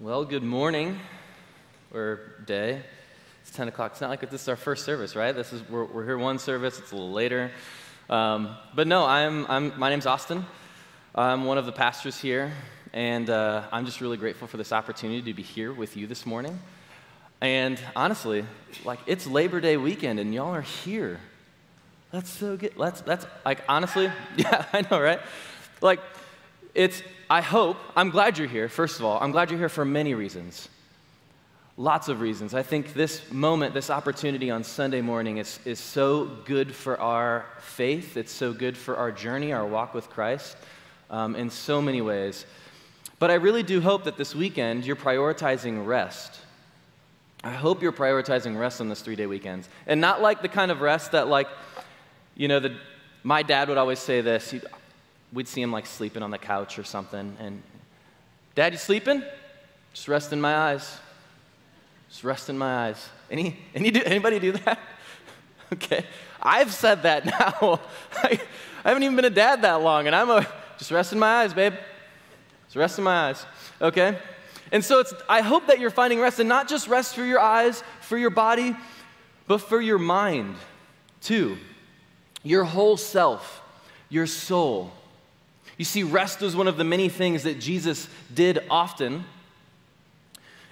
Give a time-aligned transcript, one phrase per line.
[0.00, 1.00] Well, good morning
[1.92, 2.82] or day.
[3.42, 3.90] It's 10 o'clock.
[3.90, 5.34] It's not like this is our first service, right?
[5.34, 7.50] This is, we're, we're here one service, it's a little later.
[8.08, 10.46] Um, but no, I'm, I'm, my name's Austin.
[11.16, 12.52] I'm one of the pastors here,
[12.92, 16.24] and uh, I'm just really grateful for this opportunity to be here with you this
[16.24, 16.60] morning.
[17.40, 18.44] And honestly,
[18.84, 21.18] like it's Labor Day weekend, and y'all are here.
[22.12, 22.72] That's so good.
[22.78, 25.18] That's, that's like, honestly, yeah, I know, right?
[25.80, 25.98] Like,
[26.72, 29.18] it's, I hope, I'm glad you're here, first of all.
[29.20, 30.68] I'm glad you're here for many reasons.
[31.76, 32.54] Lots of reasons.
[32.54, 37.44] I think this moment, this opportunity on Sunday morning is, is so good for our
[37.60, 38.16] faith.
[38.16, 40.56] It's so good for our journey, our walk with Christ
[41.10, 42.46] um, in so many ways.
[43.18, 46.40] But I really do hope that this weekend you're prioritizing rest.
[47.44, 49.68] I hope you're prioritizing rest on this three day weekends.
[49.86, 51.48] And not like the kind of rest that, like,
[52.36, 52.76] you know, the,
[53.22, 54.54] my dad would always say this.
[55.32, 57.36] We'd see him like sleeping on the couch or something.
[57.40, 57.62] And,
[58.54, 59.22] Dad, you sleeping?
[59.92, 60.98] Just resting my eyes.
[62.08, 63.08] Just resting my eyes.
[63.30, 64.78] Any, any do, anybody do that?
[65.74, 66.06] okay.
[66.40, 67.80] I've said that now.
[68.16, 68.40] I,
[68.84, 70.46] I haven't even been a dad that long, and I'm a,
[70.78, 71.74] just resting my eyes, babe.
[72.66, 73.44] Just resting my eyes.
[73.80, 74.18] Okay?
[74.72, 77.40] And so it's, I hope that you're finding rest, and not just rest for your
[77.40, 78.76] eyes, for your body,
[79.46, 80.56] but for your mind,
[81.20, 81.58] too.
[82.42, 83.62] Your whole self,
[84.08, 84.92] your soul.
[85.76, 89.24] You see, rest was one of the many things that Jesus did often.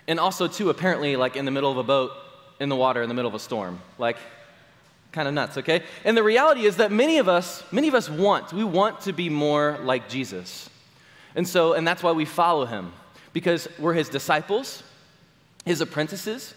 [0.08, 2.12] And also, too, apparently, like in the middle of a boat,
[2.58, 3.80] in the water, in the middle of a storm.
[3.98, 4.16] Like,
[5.12, 5.82] kind of nuts, okay?
[6.04, 9.12] And the reality is that many of us, many of us want, we want to
[9.12, 10.68] be more like Jesus.
[11.34, 12.92] And so, and that's why we follow him,
[13.32, 14.82] because we're his disciples,
[15.64, 16.54] his apprentices,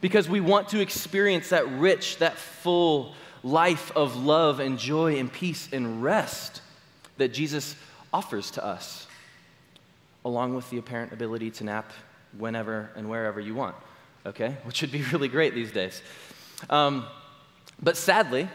[0.00, 5.32] because we want to experience that rich, that full life of love and joy and
[5.32, 6.62] peace and rest
[7.16, 7.76] that Jesus
[8.12, 9.06] offers to us,
[10.24, 11.92] along with the apparent ability to nap
[12.38, 13.76] whenever and wherever you want,
[14.26, 14.56] okay?
[14.64, 16.02] Which would be really great these days.
[16.70, 17.06] Um,
[17.82, 18.48] but sadly,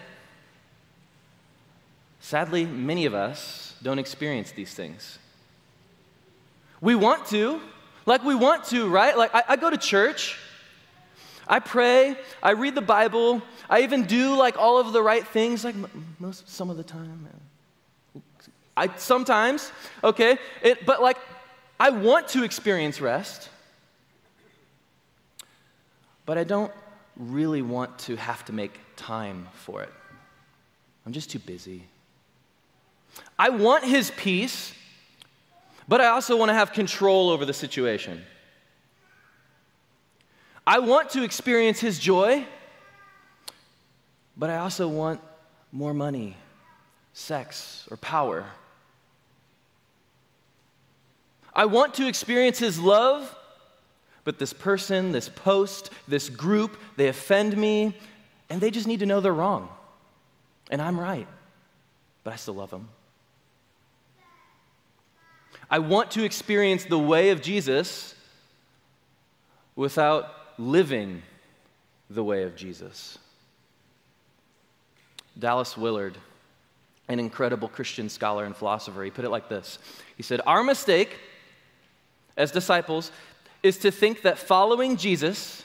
[2.19, 5.19] sadly, many of us don't experience these things.
[6.81, 7.61] We want to,
[8.05, 9.17] like we want to, right?
[9.17, 10.37] Like I, I go to church,
[11.47, 15.65] I pray, I read the Bible, I even do like all of the right things,
[15.65, 15.75] like
[16.19, 17.27] most some of the time.
[18.79, 19.73] I sometimes,
[20.05, 21.17] okay, it, but like
[21.77, 23.49] I want to experience rest,
[26.25, 26.71] but I don't
[27.17, 29.91] really want to have to make time for it.
[31.05, 31.83] I'm just too busy.
[33.37, 34.73] I want his peace,
[35.89, 38.23] but I also want to have control over the situation.
[40.65, 42.45] I want to experience his joy,
[44.37, 45.19] but I also want
[45.73, 46.37] more money,
[47.11, 48.45] sex, or power.
[51.59, 53.35] I want to experience his love,
[54.23, 57.97] but this person, this post, this group, they offend me,
[58.49, 59.67] and they just need to know they're wrong.
[60.71, 61.27] And I'm right,
[62.23, 62.87] but I still love them.
[65.69, 68.15] I want to experience the way of Jesus
[69.75, 71.23] without living
[72.09, 73.17] the way of Jesus.
[75.37, 76.17] Dallas Willard,
[77.09, 79.77] an incredible Christian scholar and philosopher, he put it like this
[80.15, 81.19] He said, Our mistake
[82.37, 83.11] as disciples
[83.63, 85.63] is to think that following Jesus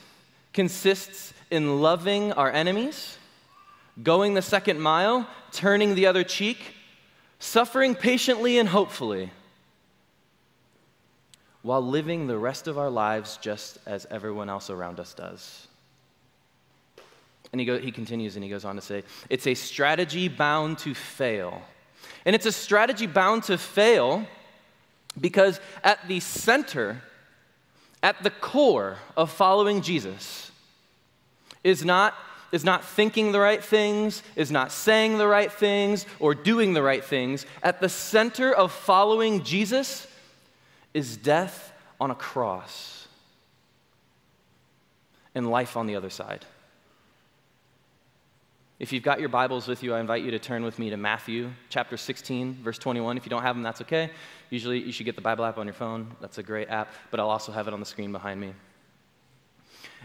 [0.53, 3.19] consists in loving our enemies,
[4.03, 6.75] going the second mile, turning the other cheek,
[7.39, 9.31] suffering patiently and hopefully,
[11.63, 15.67] while living the rest of our lives just as everyone else around us does.
[17.53, 20.79] And he, go, he continues and he goes on to say, it's a strategy bound
[20.79, 21.63] to fail.
[22.25, 24.27] And it's a strategy bound to fail
[25.21, 27.03] because at the center,
[28.03, 30.51] at the core of following Jesus
[31.63, 32.15] is not,
[32.53, 36.83] is not thinking the right things, is not saying the right things, or doing the
[36.83, 37.47] right things.
[37.63, 40.07] At the center of following Jesus
[40.93, 43.09] is death on a cross
[45.35, 46.45] and life on the other side.
[48.81, 50.97] If you've got your Bibles with you, I invite you to turn with me to
[50.97, 53.17] Matthew chapter 16, verse 21.
[53.17, 54.11] If you don't have them, that's okay.
[54.51, 56.11] Usually, you should get the Bible app on your phone.
[56.21, 58.53] That's a great app, but I'll also have it on the screen behind me.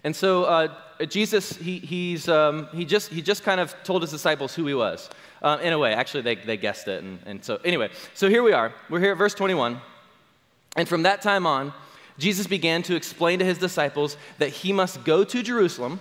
[0.03, 0.67] And so, uh,
[1.07, 4.75] Jesus, he, he's, um, he, just, he just kind of told his disciples who he
[4.75, 5.09] was.
[5.41, 7.03] Uh, in a way, actually, they, they guessed it.
[7.03, 8.71] And, and so, anyway, so here we are.
[8.87, 9.81] We're here at verse 21.
[10.75, 11.73] And from that time on,
[12.19, 15.99] Jesus began to explain to his disciples that he must go to Jerusalem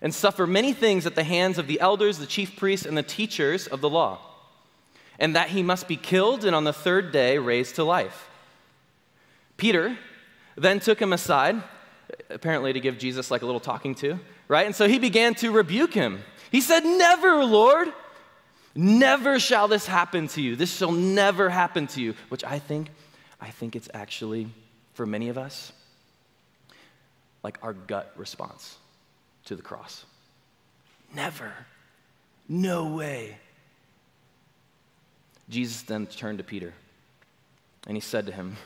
[0.00, 3.02] and suffer many things at the hands of the elders, the chief priests, and the
[3.02, 4.18] teachers of the law,
[5.18, 8.28] and that he must be killed and on the third day raised to life.
[9.56, 9.98] Peter
[10.56, 11.62] then took him aside,
[12.30, 14.66] apparently to give Jesus like a little talking to, right?
[14.66, 16.20] And so he began to rebuke him.
[16.50, 17.92] He said, Never, Lord.
[18.74, 20.54] Never shall this happen to you.
[20.54, 22.90] This shall never happen to you, which I think,
[23.40, 24.46] I think it's actually,
[24.94, 25.72] for many of us,
[27.42, 28.76] like our gut response
[29.48, 30.04] to the cross.
[31.14, 31.52] Never.
[32.48, 33.38] No way.
[35.48, 36.74] Jesus then turned to Peter
[37.86, 38.56] and he said to him,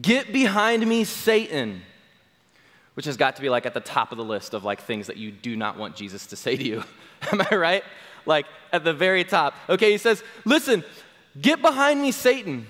[0.00, 1.82] Get behind me, Satan.
[2.94, 5.06] Which has got to be like at the top of the list of like things
[5.06, 6.84] that you do not want Jesus to say to you.
[7.32, 7.84] Am I right?
[8.24, 9.54] Like at the very top.
[9.68, 10.82] Okay, he says, Listen,
[11.40, 12.66] get behind me, Satan.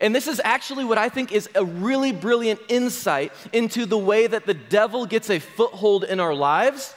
[0.00, 4.26] And this is actually what I think is a really brilliant insight into the way
[4.26, 6.94] that the devil gets a foothold in our lives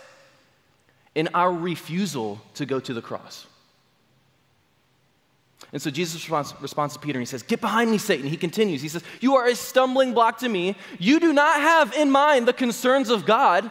[1.15, 3.45] in our refusal to go to the cross.
[5.71, 8.27] And so Jesus responds, responds, to Peter and he says, Get behind me, Satan.
[8.27, 8.81] He continues.
[8.81, 10.75] He says, You are a stumbling block to me.
[10.99, 13.69] You do not have in mind the concerns of God,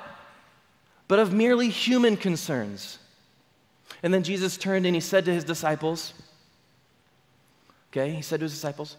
[1.07, 2.99] but of merely human concerns.
[4.03, 6.13] And then Jesus turned and he said to his disciples,
[7.91, 8.97] Okay, he said to his disciples,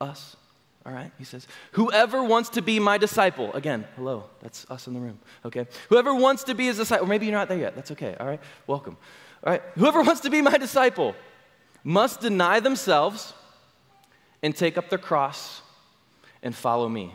[0.00, 0.36] Us,
[0.84, 1.10] all right?
[1.18, 5.18] He says, Whoever wants to be my disciple, again, hello, that's us in the room,
[5.44, 5.66] okay?
[5.88, 8.26] Whoever wants to be his disciple, or maybe you're not there yet, that's okay, all
[8.26, 8.40] right?
[8.66, 8.96] Welcome.
[9.44, 11.14] All right, whoever wants to be my disciple
[11.82, 13.34] must deny themselves
[14.42, 15.62] and take up their cross
[16.42, 17.12] and follow me.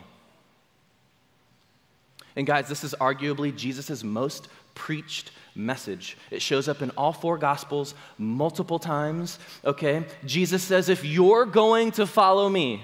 [2.36, 5.32] And guys, this is arguably Jesus' most preached
[5.64, 6.16] message.
[6.30, 10.04] It shows up in all four gospels multiple times, okay?
[10.24, 12.82] Jesus says, if you're going to follow me,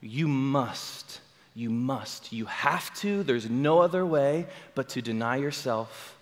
[0.00, 1.20] you must,
[1.54, 6.16] you must, you have to, there's no other way but to deny yourself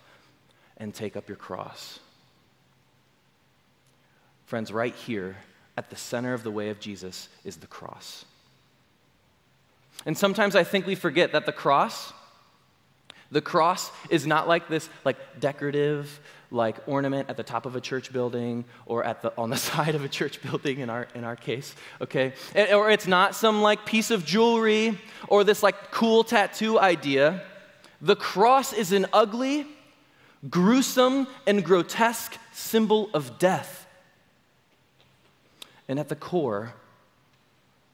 [0.77, 1.99] and take up your cross.
[4.45, 5.37] Friends, right here
[5.77, 8.25] at the center of the way of Jesus is the cross.
[10.05, 12.13] And sometimes I think we forget that the cross,
[13.31, 16.19] the cross is not like this like decorative
[16.51, 19.95] like ornament at the top of a church building or at the on the side
[19.95, 22.33] of a church building in our in our case, okay?
[22.73, 24.97] Or it's not some like piece of jewelry
[25.27, 27.43] or this like cool tattoo idea.
[28.01, 29.67] The cross is an ugly,
[30.49, 33.87] gruesome and grotesque symbol of death.
[35.87, 36.73] And at the core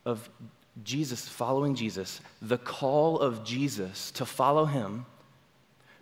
[0.05, 0.29] of
[0.83, 5.05] Jesus, following Jesus, the call of Jesus to follow him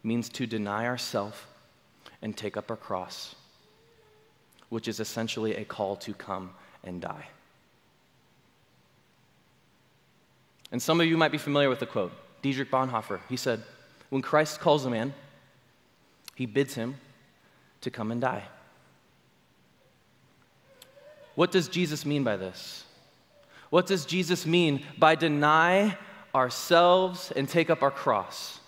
[0.04, 1.38] means to deny ourselves
[2.22, 3.36] and take up our cross,
[4.70, 6.52] which is essentially a call to come
[6.84, 7.28] and die.
[10.72, 12.12] And some of you might be familiar with the quote.
[12.42, 13.62] Dietrich Bonhoeffer, he said,
[14.10, 15.14] When Christ calls a man,
[16.36, 16.96] he bids him
[17.82, 18.44] to come and die.
[21.36, 22.86] What does Jesus mean by this?
[23.70, 25.98] What does Jesus mean by deny
[26.34, 28.60] ourselves and take up our cross?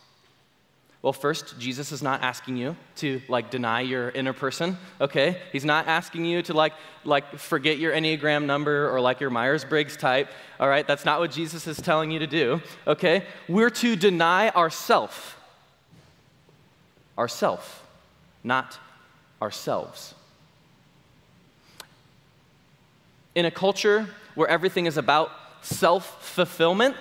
[1.05, 5.39] Well, first, Jesus is not asking you to like deny your inner person, okay?
[5.51, 6.73] He's not asking you to like
[7.03, 10.29] like forget your Enneagram number or like your Myers-Briggs type,
[10.59, 10.87] all right?
[10.87, 13.23] That's not what Jesus is telling you to do, okay?
[13.47, 15.39] We're to deny ourself.
[17.19, 17.85] Ourself,
[18.43, 18.79] not
[19.39, 20.15] ourselves.
[23.35, 25.29] in a culture where everything is about
[25.61, 26.95] self fulfillment,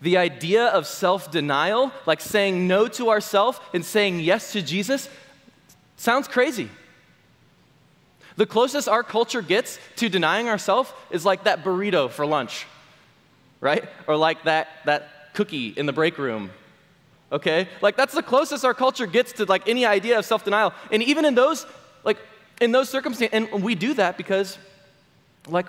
[0.00, 5.08] the idea of self denial, like saying no to ourselves and saying yes to Jesus,
[5.96, 6.68] sounds crazy.
[8.36, 12.66] The closest our culture gets to denying ourselves is like that burrito for lunch,
[13.60, 13.88] right?
[14.06, 16.50] Or like that, that cookie in the break room,
[17.32, 17.66] okay?
[17.80, 20.74] Like that's the closest our culture gets to like any idea of self denial.
[20.92, 21.66] And even in those,
[22.04, 22.18] like,
[22.60, 24.58] in those circumstances, and we do that because
[25.48, 25.66] like,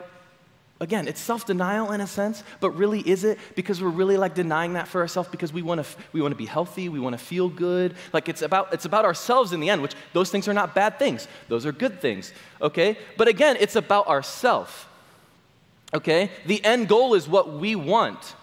[0.80, 3.40] again, it's self denial in a sense, but really is it?
[3.56, 6.38] Because we're really like denying that for ourselves because we want to we want to
[6.38, 7.96] be healthy, we want to feel good.
[8.14, 11.00] Like it's about it's about ourselves in the end, which those things are not bad
[11.00, 11.28] things.
[11.48, 12.32] Those are good things.
[12.62, 12.98] Okay?
[13.18, 14.90] But again, it's about ourself.
[15.94, 16.32] Okay?
[16.46, 18.36] The end goal is what we want.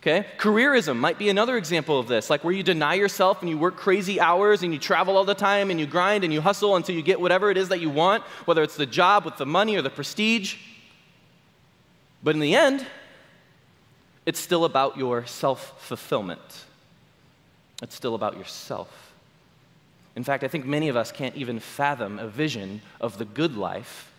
[0.00, 0.26] Okay?
[0.36, 3.76] Careerism might be another example of this, like where you deny yourself and you work
[3.76, 6.96] crazy hours and you travel all the time and you grind and you hustle until
[6.96, 9.76] you get whatever it is that you want, whether it's the job with the money
[9.76, 10.56] or the prestige.
[12.22, 12.86] But in the end,
[14.24, 16.64] it's still about your self fulfillment.
[17.82, 19.12] It's still about yourself.
[20.14, 23.56] In fact, I think many of us can't even fathom a vision of the good
[23.56, 24.12] life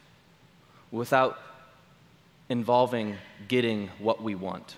[0.92, 1.40] without
[2.50, 3.16] involving
[3.48, 4.76] getting what we want.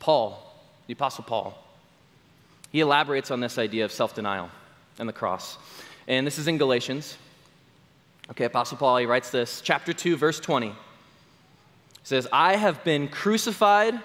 [0.00, 0.54] Paul,
[0.86, 1.56] the Apostle Paul,
[2.72, 4.50] he elaborates on this idea of self denial
[4.98, 5.58] and the cross.
[6.08, 7.16] And this is in Galatians.
[8.30, 10.68] Okay, Apostle Paul, he writes this, chapter 2, verse 20.
[10.68, 10.74] He
[12.02, 14.00] says, I have been crucified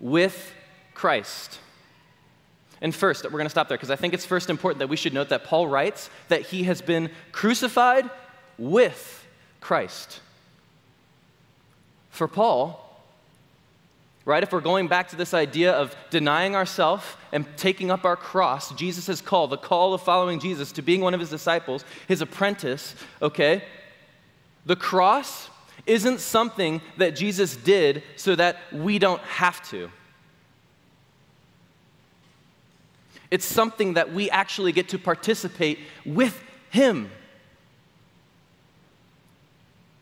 [0.00, 0.52] with
[0.94, 1.60] Christ.
[2.80, 4.96] And first, we're going to stop there because I think it's first important that we
[4.96, 8.10] should note that Paul writes that he has been crucified
[8.58, 9.26] with
[9.60, 10.20] Christ.
[12.10, 12.89] For Paul,
[14.30, 18.16] right, if we're going back to this idea of denying ourselves and taking up our
[18.16, 22.22] cross, Jesus' call, the call of following Jesus to being one of his disciples, his
[22.22, 23.62] apprentice, okay,
[24.66, 25.50] the cross
[25.86, 29.90] isn't something that Jesus did so that we don't have to.
[33.30, 37.10] It's something that we actually get to participate with him.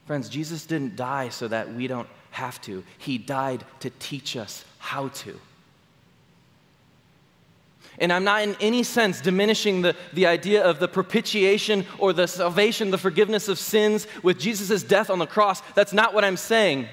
[0.06, 2.08] Friends, Jesus didn't die so that we don't
[2.38, 2.84] have to.
[2.96, 5.38] He died to teach us how to.
[7.98, 12.28] And I'm not in any sense diminishing the, the idea of the propitiation or the
[12.28, 15.60] salvation, the forgiveness of sins with Jesus' death on the cross.
[15.74, 16.86] That's not what I'm saying.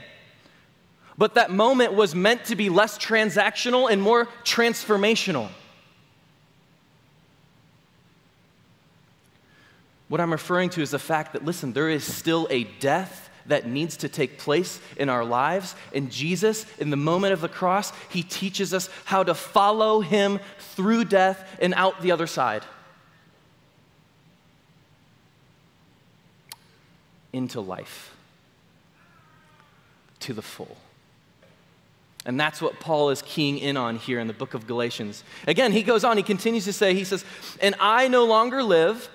[1.17, 5.49] But that moment was meant to be less transactional and more transformational.
[10.07, 13.67] What I'm referring to is the fact that, listen, there is still a death that
[13.67, 15.75] needs to take place in our lives.
[15.93, 20.39] And Jesus, in the moment of the cross, he teaches us how to follow him
[20.59, 22.63] through death and out the other side.
[27.31, 28.15] Into life,
[30.21, 30.77] to the full.
[32.25, 35.23] And that's what Paul is keying in on here in the book of Galatians.
[35.45, 37.23] Again, he goes on, he continues to say, he says,
[37.61, 39.09] And I no longer live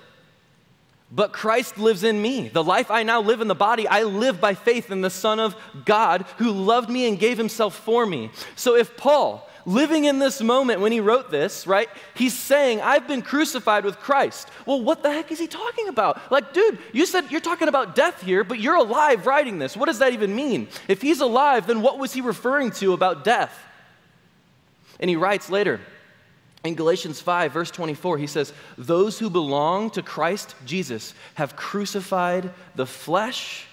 [1.10, 2.48] but Christ lives in me.
[2.48, 5.40] The life I now live in the body, I live by faith in the Son
[5.40, 8.30] of God who loved me and gave himself for me.
[8.54, 13.08] So if Paul, living in this moment when he wrote this, right, he's saying, I've
[13.08, 14.48] been crucified with Christ.
[14.66, 16.30] Well, what the heck is he talking about?
[16.30, 19.76] Like, dude, you said you're talking about death here, but you're alive writing this.
[19.76, 20.68] What does that even mean?
[20.86, 23.56] If he's alive, then what was he referring to about death?
[25.00, 25.80] And he writes later,
[26.62, 32.50] in Galatians 5, verse 24, he says, Those who belong to Christ Jesus have crucified
[32.74, 33.66] the flesh,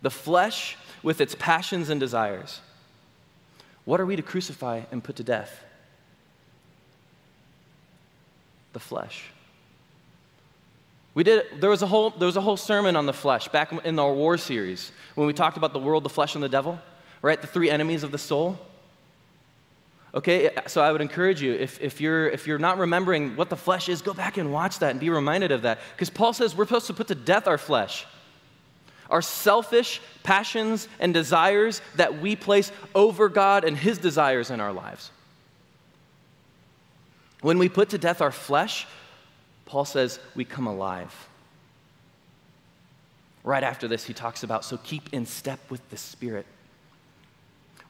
[0.00, 2.60] the flesh with its passions and desires.
[3.84, 5.64] What are we to crucify and put to death?
[8.72, 9.24] The flesh.
[11.14, 13.72] We did, there was, a whole, there was a whole sermon on the flesh back
[13.84, 16.78] in our war series when we talked about the world, the flesh, and the devil,
[17.20, 17.40] right?
[17.40, 18.56] The three enemies of the soul.
[20.12, 23.56] Okay, so I would encourage you, if, if, you're, if you're not remembering what the
[23.56, 25.78] flesh is, go back and watch that and be reminded of that.
[25.94, 28.06] Because Paul says we're supposed to put to death our flesh,
[29.08, 34.72] our selfish passions and desires that we place over God and His desires in our
[34.72, 35.12] lives.
[37.40, 38.88] When we put to death our flesh,
[39.64, 41.14] Paul says we come alive.
[43.44, 46.46] Right after this, he talks about so keep in step with the Spirit.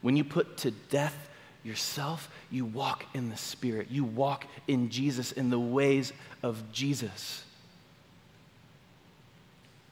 [0.01, 1.29] When you put to death
[1.63, 3.87] yourself, you walk in the Spirit.
[3.89, 7.43] You walk in Jesus, in the ways of Jesus.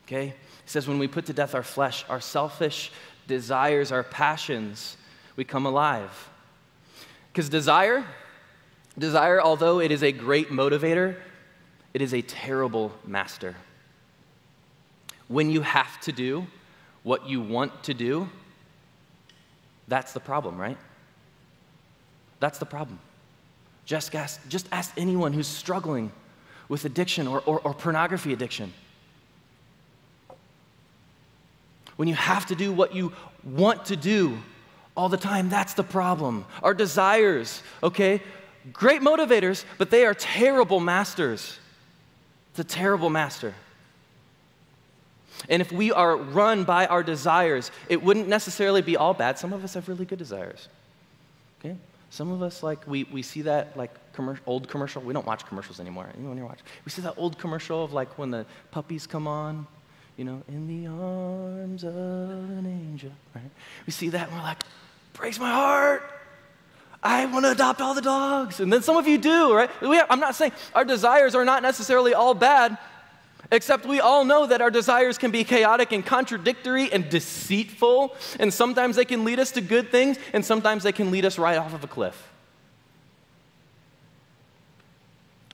[0.08, 0.28] Okay?
[0.28, 0.34] He
[0.66, 2.92] says, when we put to death our flesh, our selfish
[3.28, 4.98] desires, our passions,
[5.36, 6.30] we come alive.
[7.32, 8.04] Because desire,
[8.98, 11.16] desire, although it is a great motivator,
[11.94, 13.56] it is a terrible master.
[15.28, 16.48] When you have to do
[17.04, 18.30] what you want to do,
[19.88, 20.78] that's the problem, right?
[22.40, 23.00] That's the problem.
[23.86, 26.12] Just ask, just ask anyone who's struggling
[26.68, 28.72] with addiction or, or, or pornography addiction.
[31.96, 33.12] When you have to do what you
[33.44, 34.38] want to do
[34.96, 36.46] all the time, that's the problem.
[36.64, 38.22] Our desires, okay?
[38.72, 41.58] Great motivators, but they are terrible masters.
[42.52, 43.54] It's a terrible master.
[45.48, 49.40] And if we are run by our desires, it wouldn't necessarily be all bad.
[49.40, 50.68] Some of us have really good desires.
[51.60, 51.76] Okay?
[52.10, 55.02] Some of us, like, we, we see that, like, commercial, old commercial.
[55.02, 56.10] We don't watch commercials anymore.
[56.18, 56.60] Anyone here watch?
[56.86, 59.68] We see that old commercial of, like, when the puppies come on,
[60.18, 63.52] you know, in the arms of an angel, right?
[63.86, 64.64] We see that and we're like,
[65.14, 66.04] breaks my heart.
[67.02, 68.60] I want to adopt all the dogs.
[68.60, 69.70] And then some of you do, right?
[69.70, 72.78] Have, I'm not saying our desires are not necessarily all bad,
[73.52, 78.54] Except we all know that our desires can be chaotic and contradictory and deceitful, and
[78.54, 81.58] sometimes they can lead us to good things, and sometimes they can lead us right
[81.58, 82.30] off of a cliff.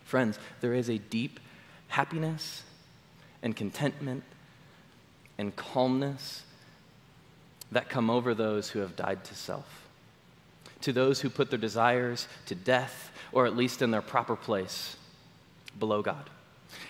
[0.03, 1.39] Friends, there is a deep
[1.87, 2.63] happiness
[3.41, 4.23] and contentment
[5.37, 6.43] and calmness
[7.71, 9.87] that come over those who have died to self,
[10.81, 14.97] to those who put their desires to death, or at least in their proper place
[15.79, 16.29] below God.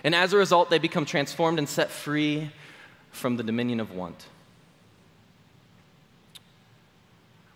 [0.03, 2.51] And as a result, they become transformed and set free
[3.11, 4.27] from the dominion of want.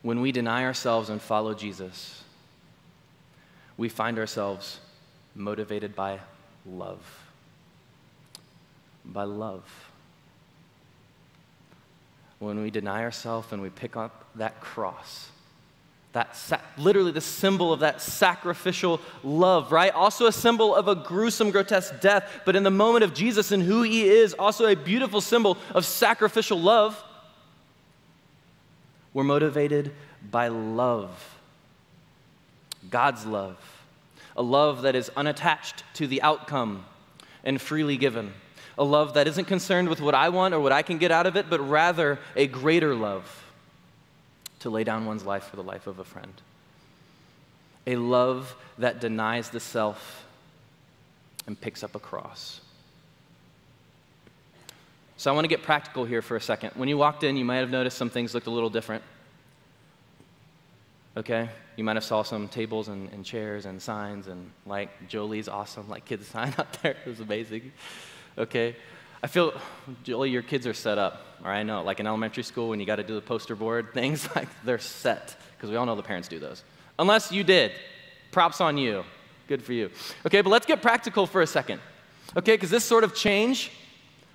[0.01, 2.23] When we deny ourselves and follow Jesus,
[3.77, 4.79] we find ourselves
[5.35, 6.19] motivated by
[6.65, 7.01] love.
[9.05, 9.65] By love.
[12.39, 15.29] When we deny ourselves and we pick up that cross,
[16.13, 19.93] that sa- literally the symbol of that sacrificial love, right?
[19.93, 23.61] Also a symbol of a gruesome, grotesque death, but in the moment of Jesus and
[23.61, 27.01] who he is, also a beautiful symbol of sacrificial love.
[29.13, 29.93] We're motivated
[30.31, 31.37] by love,
[32.89, 33.57] God's love,
[34.35, 36.85] a love that is unattached to the outcome
[37.43, 38.33] and freely given,
[38.77, 41.27] a love that isn't concerned with what I want or what I can get out
[41.27, 43.45] of it, but rather a greater love
[44.59, 46.33] to lay down one's life for the life of a friend.
[47.87, 50.25] A love that denies the self
[51.47, 52.61] and picks up a cross.
[55.17, 56.71] So I want to get practical here for a second.
[56.75, 59.03] When you walked in, you might have noticed some things looked a little different.
[61.17, 61.49] Okay?
[61.75, 65.89] You might have saw some tables and, and chairs and signs and like Jolie's awesome,
[65.89, 66.95] like kids sign out there.
[67.05, 67.71] It was amazing.
[68.37, 68.75] Okay?
[69.21, 69.53] I feel,
[70.03, 71.25] Julie, your kids are set up.
[71.43, 73.89] Or I know, like in elementary school when you got to do the poster board
[73.93, 75.35] things, like they're set.
[75.55, 76.63] Because we all know the parents do those.
[76.97, 77.71] Unless you did.
[78.31, 79.03] Props on you.
[79.47, 79.89] Good for you.
[80.25, 81.81] Okay, but let's get practical for a second.
[82.37, 83.71] Okay, because this sort of change,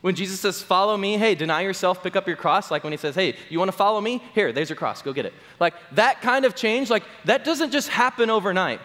[0.01, 2.97] when Jesus says, follow me, hey, deny yourself, pick up your cross, like when he
[2.97, 4.21] says, hey, you want to follow me?
[4.35, 5.33] Here, there's your cross, go get it.
[5.61, 8.81] Like that kind of change, like that doesn't just happen overnight.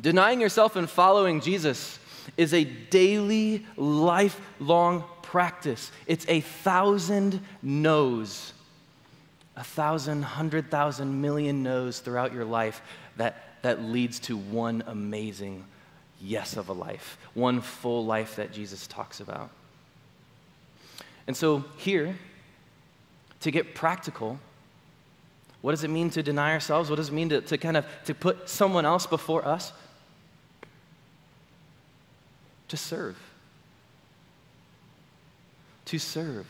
[0.00, 1.98] Denying yourself and following Jesus
[2.36, 5.90] is a daily, lifelong practice.
[6.06, 8.52] It's a thousand no's,
[9.56, 12.82] a thousand, hundred thousand, million no's throughout your life
[13.16, 15.64] that, that leads to one amazing
[16.20, 19.50] yes of a life, one full life that Jesus talks about.
[21.26, 22.16] And so here,
[23.40, 24.38] to get practical,
[25.60, 26.90] what does it mean to deny ourselves?
[26.90, 29.72] What does it mean to, to kind of to put someone else before us?
[32.74, 33.16] To serve.
[35.84, 36.48] To serve.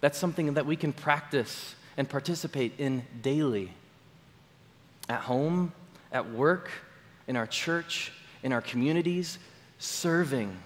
[0.00, 3.70] That's something that we can practice and participate in daily.
[5.08, 5.70] At home,
[6.10, 6.72] at work,
[7.28, 8.10] in our church,
[8.42, 9.38] in our communities,
[9.78, 10.58] serving.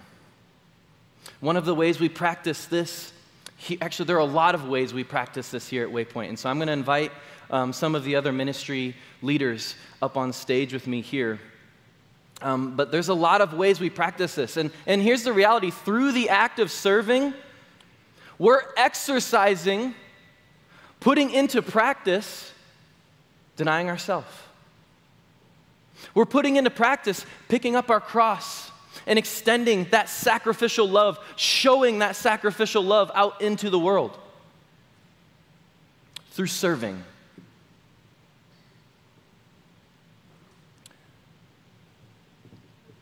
[1.41, 3.13] One of the ways we practice this,
[3.57, 6.29] he, actually, there are a lot of ways we practice this here at Waypoint.
[6.29, 7.11] And so I'm going to invite
[7.51, 11.39] um, some of the other ministry leaders up on stage with me here.
[12.41, 14.57] Um, but there's a lot of ways we practice this.
[14.57, 17.33] And, and here's the reality through the act of serving,
[18.37, 19.93] we're exercising,
[21.01, 22.53] putting into practice,
[23.57, 24.27] denying ourselves.
[26.13, 28.71] We're putting into practice picking up our cross
[29.05, 34.17] and extending that sacrificial love, showing that sacrificial love out into the world
[36.31, 37.03] through serving.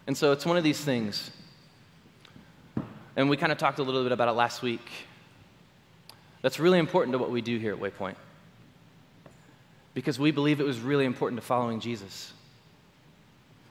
[0.08, 1.32] And so it's one of these things.
[3.15, 4.89] And we kind of talked a little bit about it last week.
[6.41, 8.15] That's really important to what we do here at Waypoint.
[9.93, 12.32] Because we believe it was really important to following Jesus.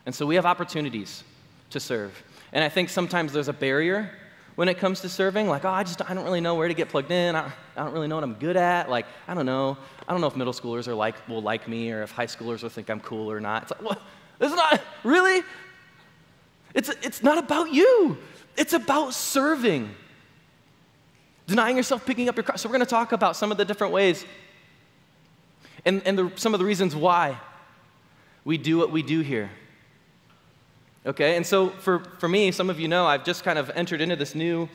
[0.05, 1.25] And so we have opportunities
[1.71, 2.23] to serve.
[2.53, 4.11] And I think sometimes there's a barrier
[4.57, 5.49] when it comes to serving.
[5.49, 7.35] Like, oh, I just I don't really know where to get plugged in.
[7.35, 8.91] I, I don't really know what I'm good at.
[8.91, 9.77] Like, I don't know.
[10.07, 12.63] I don't know if middle schoolers are like will like me or if high schoolers
[12.63, 13.63] will think I'm cool or not.
[13.63, 14.03] It's like, what?
[14.41, 15.43] It's not really.
[16.77, 18.19] It's, it's not about you,
[18.57, 19.93] it's about serving.
[21.49, 22.61] Denying yourself, picking up your cross.
[22.61, 24.25] So, we're going to talk about some of the different ways
[25.85, 27.39] and, and the, some of the reasons why
[28.45, 29.51] we do what we do here.
[31.07, 34.01] Okay, and so for, for me, some of you know, I've just kind of entered
[34.01, 34.69] into this new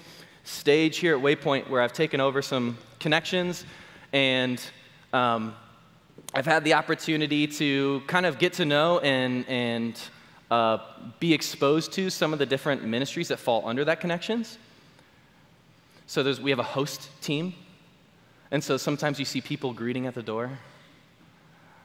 [0.45, 3.65] stage here at Waypoint where I've taken over some connections
[4.13, 4.61] and
[5.11, 5.53] um,
[6.33, 9.99] I've had the opportunity to kind of get to know and, and
[10.51, 10.77] uh,
[11.21, 14.57] be exposed to some of the different ministries that fall under that connections.
[16.07, 17.53] So there's, we have a host team.
[18.51, 20.59] And so sometimes you see people greeting at the door,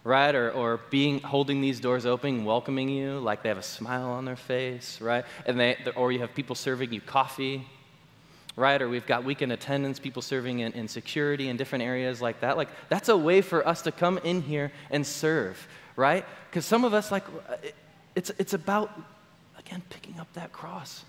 [0.03, 0.35] right?
[0.35, 4.25] Or, or being, holding these doors open, welcoming you, like they have a smile on
[4.25, 5.25] their face, right?
[5.47, 7.65] And they, or you have people serving you coffee,
[8.57, 8.83] right?
[8.83, 12.57] Or we've got weekend attendance, people serving in, in security in different areas like that.
[12.57, 16.25] Like, that's a way for us to come in here and serve, right?
[16.51, 17.25] Because some of us, like,
[18.17, 18.91] it's, it's about,
[19.59, 21.05] again, picking up that cross.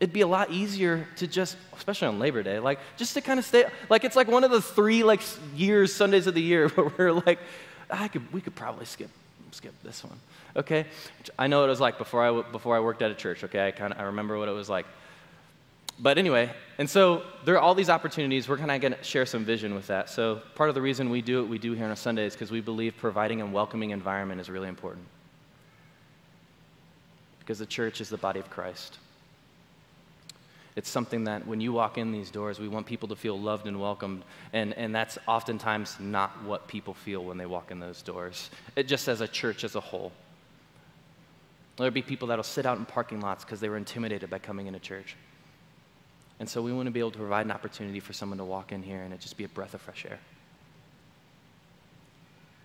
[0.00, 3.38] It'd be a lot easier to just, especially on Labor Day, like just to kind
[3.38, 5.22] of stay, like it's like one of the three like
[5.56, 7.38] years, Sundays of the year where we're like,
[7.90, 9.10] I could, we could probably skip
[9.52, 10.18] skip this one.
[10.56, 10.86] Okay,
[11.38, 13.44] I know what it was like before I, before I worked at a church.
[13.44, 14.86] Okay, I kind of I remember what it was like.
[16.00, 18.48] But anyway, and so there are all these opportunities.
[18.48, 20.10] We're kind of going to share some vision with that.
[20.10, 22.34] So part of the reason we do what we do here on a Sunday is
[22.34, 25.04] because we believe providing a welcoming environment is really important.
[27.48, 28.98] Because the church is the body of Christ.
[30.76, 33.66] It's something that when you walk in these doors, we want people to feel loved
[33.66, 34.22] and welcomed.
[34.52, 38.82] And, and that's oftentimes not what people feel when they walk in those doors, it
[38.82, 40.12] just as a church as a whole.
[41.78, 44.66] There'll be people that'll sit out in parking lots because they were intimidated by coming
[44.66, 45.16] into church.
[46.40, 48.72] And so we want to be able to provide an opportunity for someone to walk
[48.72, 50.18] in here and it just be a breath of fresh air.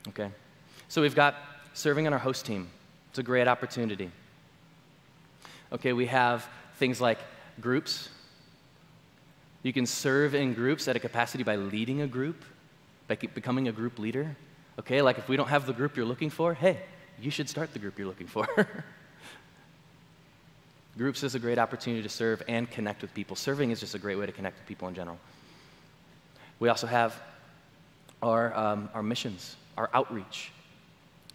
[0.09, 0.29] Okay?
[0.89, 1.35] So we've got
[1.73, 2.67] serving on our host team.
[3.11, 4.11] It's a great opportunity.
[5.73, 7.17] Okay, we have things like
[7.59, 8.09] groups.
[9.63, 12.43] You can serve in groups at a capacity by leading a group,
[13.07, 14.35] by becoming a group leader.
[14.79, 16.79] Okay, like if we don't have the group you're looking for, hey,
[17.19, 18.47] you should start the group you're looking for.
[20.95, 23.35] Groups is a great opportunity to serve and connect with people.
[23.35, 25.17] Serving is just a great way to connect with people in general.
[26.59, 27.19] We also have
[28.21, 30.51] our, um, our missions, our outreach.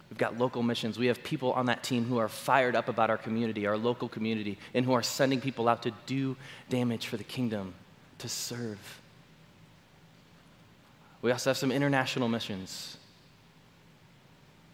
[0.09, 0.97] We've got local missions.
[0.97, 4.09] We have people on that team who are fired up about our community, our local
[4.09, 6.35] community, and who are sending people out to do
[6.69, 7.75] damage for the kingdom,
[8.17, 9.01] to serve.
[11.21, 12.97] We also have some international missions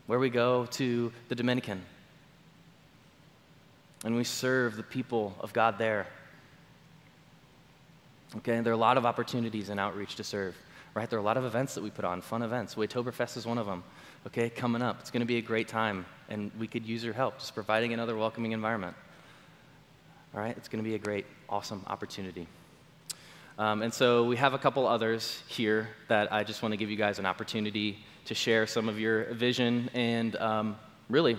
[0.07, 1.81] where we go to the Dominican
[4.03, 6.05] and we serve the people of God there.
[8.37, 10.55] Okay, there are a lot of opportunities in outreach to serve,
[10.93, 11.09] right?
[11.09, 12.75] There are a lot of events that we put on, fun events.
[12.75, 13.83] Waytoberfest is one of them,
[14.27, 14.99] okay, coming up.
[14.99, 17.93] It's going to be a great time, and we could use your help just providing
[17.93, 18.95] another welcoming environment.
[20.33, 22.47] All right, it's going to be a great, awesome opportunity.
[23.57, 26.89] Um, and so we have a couple others here that I just want to give
[26.89, 30.75] you guys an opportunity to share some of your vision and um,
[31.09, 31.37] really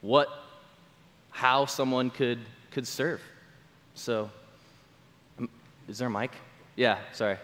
[0.00, 0.28] what
[1.30, 2.40] how someone could,
[2.72, 3.20] could serve.
[3.94, 4.28] So,
[5.38, 5.48] um,
[5.86, 6.32] is there a mic?
[6.74, 7.36] Yeah, sorry.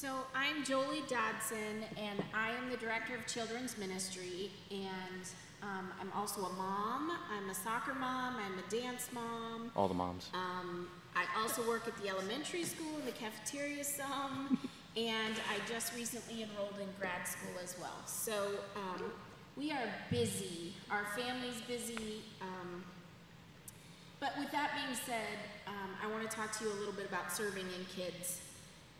[0.00, 5.24] So I'm Jolie Dodson, and I am the director of children's ministry, and
[5.60, 7.18] um, I'm also a mom.
[7.36, 8.36] I'm a soccer mom.
[8.36, 9.72] I'm a dance mom.
[9.74, 10.30] All the moms.
[10.34, 14.56] Um, I also work at the elementary school in the cafeteria some,
[14.96, 17.98] and I just recently enrolled in grad school as well.
[18.06, 19.02] So um,
[19.56, 20.74] we are busy.
[20.92, 22.22] Our family's busy.
[22.40, 22.84] Um,
[24.20, 27.06] but with that being said, um, I want to talk to you a little bit
[27.06, 28.42] about serving in kids.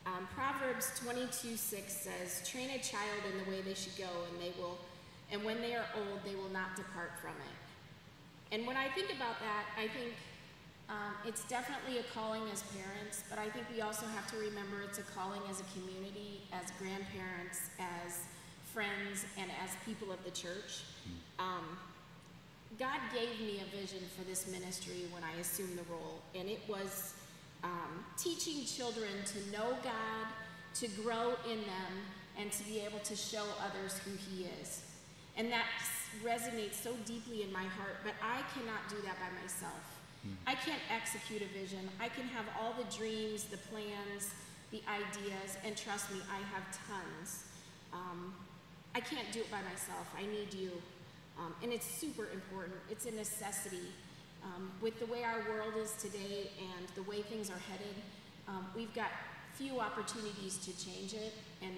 [0.09, 4.41] Um, Proverbs 22 6 says, Train a child in the way they should go, and
[4.41, 4.79] they will,
[5.31, 7.57] and when they are old, they will not depart from it.
[8.55, 10.15] And when I think about that, I think
[10.89, 14.81] um, it's definitely a calling as parents, but I think we also have to remember
[14.83, 18.25] it's a calling as a community, as grandparents, as
[18.73, 20.85] friends, and as people of the church.
[21.39, 21.77] Um,
[22.79, 26.61] God gave me a vision for this ministry when I assumed the role, and it
[26.67, 27.18] was
[27.65, 30.27] um, teaching children to know God,
[30.75, 31.93] to grow in them,
[32.39, 34.83] and to be able to show others who He is.
[35.37, 35.67] And that
[36.25, 39.99] resonates so deeply in my heart, but I cannot do that by myself.
[40.47, 41.89] I can't execute a vision.
[42.01, 44.35] I can have all the dreams, the plans,
[44.71, 47.45] the ideas, and trust me, I have tons.
[47.93, 48.35] Um,
[48.95, 50.09] I can't do it by myself.
[50.17, 50.73] I need you.
[51.39, 52.77] Um, and it's super important.
[52.91, 53.89] It's a necessity.
[54.45, 57.95] Um, with the way our world is today and the way things are headed,
[58.47, 59.11] um, we've got
[59.55, 61.35] few opportunities to change it.
[61.63, 61.75] And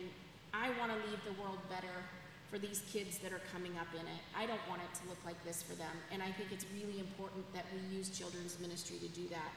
[0.53, 2.05] I want to leave the world better
[2.51, 4.23] for these kids that are coming up in it.
[4.37, 6.99] I don't want it to look like this for them, and I think it's really
[6.99, 9.53] important that we use children's ministry to do that.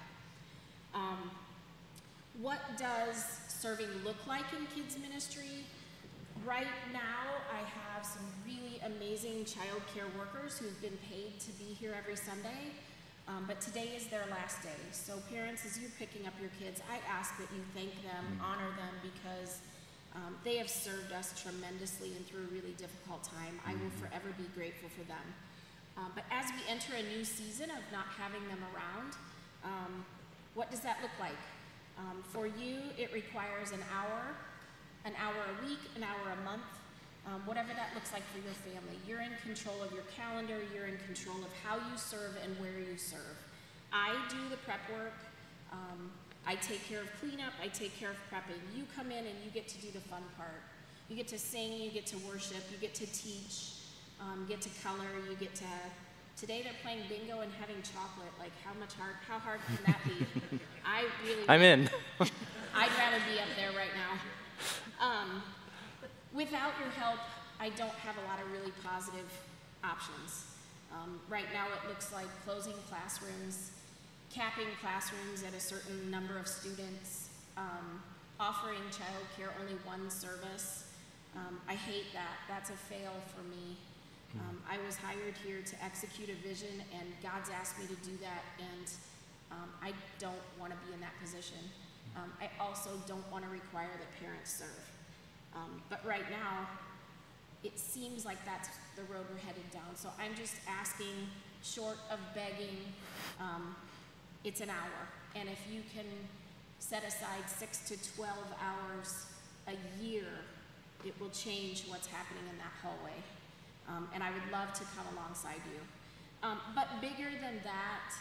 [0.94, 1.32] Um,
[2.40, 5.66] what does serving look like in kids ministry?
[6.46, 11.74] Right now, I have some really amazing child care workers who've been paid to be
[11.74, 12.74] here every Sunday.
[13.28, 14.82] Um, but today is their last day.
[14.92, 18.68] So, parents, as you're picking up your kids, I ask that you thank them, honor
[18.76, 19.60] them, because
[20.16, 23.60] um, they have served us tremendously and through a really difficult time.
[23.66, 24.04] I will mm-hmm.
[24.04, 25.24] forever be grateful for them.
[25.96, 29.16] Um, but as we enter a new season of not having them around,
[29.64, 30.06] um,
[30.54, 31.40] what does that look like?
[31.98, 34.36] Um, for you, it requires an hour,
[35.06, 36.68] an hour a week, an hour a month,
[37.28, 39.00] um, whatever that looks like for your family.
[39.08, 42.80] You're in control of your calendar, you're in control of how you serve and where
[42.80, 43.38] you serve.
[43.92, 45.16] I do the prep work.
[45.72, 46.12] Um,
[46.46, 48.60] I take care of cleanup, I take care of prepping.
[48.76, 50.62] You come in and you get to do the fun part.
[51.10, 53.80] You get to sing, you get to worship, you get to teach,
[54.20, 55.72] um, get to color, you get to.
[56.36, 58.34] Today they're playing bingo and having chocolate.
[58.40, 59.16] Like how much hard?
[59.28, 60.60] How hard can that be?
[60.86, 61.44] I really.
[61.48, 61.90] I'm in.
[62.76, 65.06] I'd rather be up there right now.
[65.06, 65.44] Um,
[66.34, 67.20] without your help,
[67.60, 69.30] I don't have a lot of really positive
[69.84, 70.46] options.
[70.92, 73.72] Um, right now, it looks like closing classrooms,
[74.34, 78.02] capping classrooms at a certain number of students, um,
[78.40, 80.86] offering childcare only one service.
[81.36, 82.38] Um, I hate that.
[82.48, 83.78] That's a fail for me.
[84.40, 88.18] Um, I was hired here to execute a vision, and God's asked me to do
[88.22, 88.90] that, and
[89.52, 91.62] um, I don't want to be in that position.
[92.18, 94.93] Um, I also don't want to require that parents serve.
[95.56, 96.68] Um, but right now,
[97.64, 99.96] it seems like that's the road we're headed down.
[99.96, 101.30] So I'm just asking,
[101.64, 102.78] short of begging,
[103.40, 103.76] um,
[104.44, 105.08] it's an hour.
[105.36, 106.06] And if you can
[106.80, 109.26] set aside six to 12 hours
[109.68, 110.28] a year,
[111.06, 113.16] it will change what's happening in that hallway.
[113.88, 115.80] Um, and I would love to come alongside you.
[116.48, 118.12] Um, but bigger than that,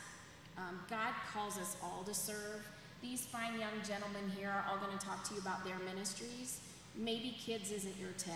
[0.56, 2.66] um, God calls us all to serve.
[3.00, 6.60] These fine young gentlemen here are all going to talk to you about their ministries.
[6.96, 8.34] Maybe kids isn't your 10.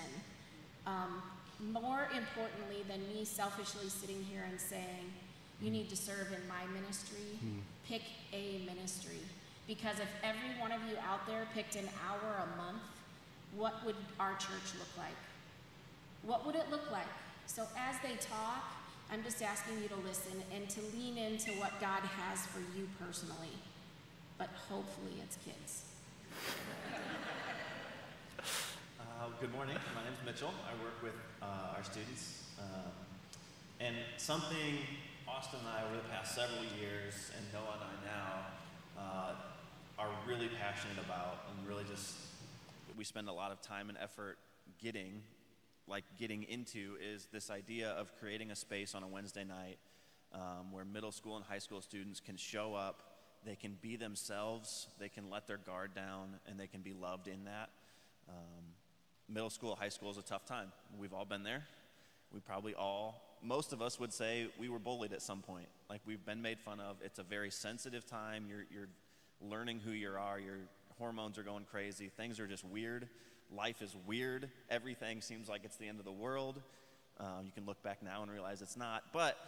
[0.87, 1.23] Um,
[1.73, 5.13] more importantly than me selfishly sitting here and saying,
[5.61, 7.39] you need to serve in my ministry,
[7.89, 9.21] pick a ministry.
[9.67, 12.83] Because if every one of you out there picked an hour a month,
[13.57, 15.17] what would our church look like?
[16.23, 17.07] What would it look like?
[17.47, 18.65] So as they talk,
[19.11, 22.89] I'm just asking you to listen and to lean into what God has for you
[23.01, 23.57] personally.
[24.37, 25.85] But hopefully it's kids.
[28.99, 29.77] Uh, good morning.
[29.95, 30.53] My name is Mitchell.
[30.65, 32.45] I work with uh, our students.
[32.59, 32.93] Um,
[33.79, 34.79] and something
[35.29, 38.33] Austin and I, over the past several years, and Noah and I now,
[38.99, 39.35] uh,
[39.99, 42.15] are really passionate about, and really just
[42.97, 44.39] we spend a lot of time and effort
[44.81, 45.21] getting,
[45.87, 49.77] like getting into, is this idea of creating a space on a Wednesday night
[50.33, 53.03] um, where middle school and high school students can show up,
[53.45, 57.29] they can be themselves, they can let their guard down, and they can be loved
[57.29, 57.69] in that.
[58.29, 58.65] Um,
[59.29, 60.73] middle school, high school is a tough time.
[60.99, 61.65] We've all been there.
[62.33, 65.69] We probably all, most of us would say we were bullied at some point.
[65.89, 66.97] Like we've been made fun of.
[67.05, 68.47] It's a very sensitive time.
[68.49, 68.89] You're, you're
[69.41, 70.39] learning who you are.
[70.39, 70.57] Your
[70.99, 72.09] hormones are going crazy.
[72.09, 73.09] Things are just weird.
[73.55, 74.49] Life is weird.
[74.71, 76.61] Everything seems like it's the end of the world.
[77.19, 79.05] Uh, you can look back now and realize it's not.
[79.13, 79.39] But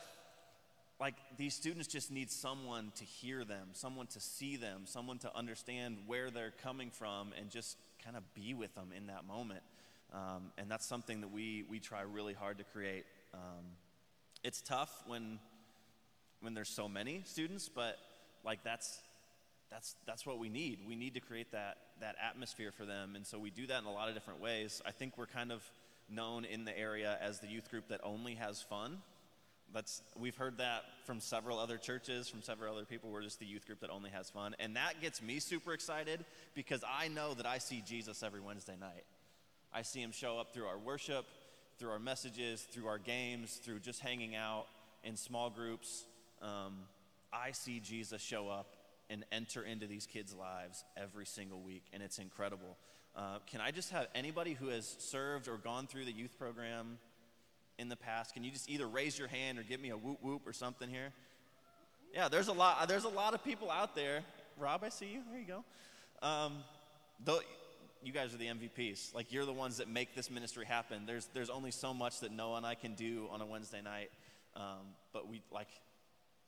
[1.00, 5.36] like these students just need someone to hear them, someone to see them, someone to
[5.36, 9.62] understand where they're coming from, and just kind of be with them in that moment.
[10.12, 13.04] Um, and that's something that we we try really hard to create.
[13.34, 13.64] Um,
[14.42, 15.38] it's tough when
[16.40, 17.98] when there's so many students, but
[18.44, 19.00] like that's
[19.70, 20.80] that's that's what we need.
[20.86, 23.84] We need to create that that atmosphere for them, and so we do that in
[23.84, 24.80] a lot of different ways.
[24.86, 25.62] I think we're kind of
[26.08, 28.98] known in the area as the youth group that only has fun.
[29.74, 33.10] That's we've heard that from several other churches, from several other people.
[33.10, 36.24] We're just the youth group that only has fun, and that gets me super excited
[36.54, 39.04] because I know that I see Jesus every Wednesday night.
[39.72, 41.26] I see him show up through our worship,
[41.78, 44.66] through our messages, through our games, through just hanging out
[45.04, 46.04] in small groups.
[46.40, 46.78] Um,
[47.32, 48.74] I see Jesus show up
[49.10, 52.76] and enter into these kids' lives every single week, and it's incredible.
[53.16, 56.98] Uh, can I just have anybody who has served or gone through the youth program
[57.78, 58.34] in the past?
[58.34, 60.88] Can you just either raise your hand or give me a whoop whoop or something
[60.88, 61.12] here?
[62.14, 62.88] Yeah, there's a lot.
[62.88, 64.22] There's a lot of people out there.
[64.58, 65.20] Rob, I see you.
[65.30, 65.64] There you go.
[66.26, 66.58] Um,
[67.24, 67.40] though,
[68.02, 69.14] you guys are the MVPs.
[69.14, 71.04] Like you're the ones that make this ministry happen.
[71.06, 74.10] There's there's only so much that Noah and I can do on a Wednesday night,
[74.56, 75.68] um, but we like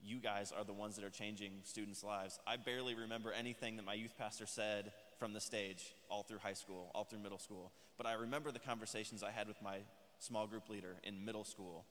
[0.03, 2.39] you guys are the ones that are changing students' lives.
[2.47, 6.55] I barely remember anything that my youth pastor said from the stage all through high
[6.55, 7.71] school, all through middle school.
[7.99, 9.79] But I remember the conversations I had with my
[10.21, 11.85] small group leader in middle school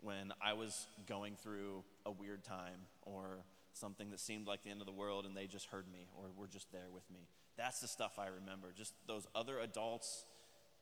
[0.00, 4.80] when I was going through a weird time or something that seemed like the end
[4.80, 7.28] of the world and they just heard me or were just there with me.
[7.56, 8.72] That's the stuff I remember.
[8.76, 10.24] Just those other adults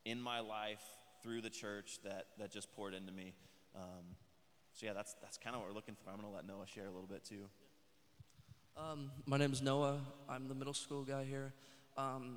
[0.04, 0.82] in my life
[1.22, 3.34] through the church that, that just poured into me.
[3.76, 4.16] Um,
[4.72, 6.10] so yeah, that's that's kind of what we're looking for.
[6.10, 7.48] I'm gonna let Noah share a little bit too.
[8.76, 9.98] Um, my name is Noah.
[10.28, 11.52] I'm the middle school guy here.
[11.96, 12.36] Um,